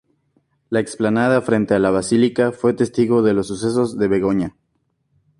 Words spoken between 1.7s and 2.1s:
a la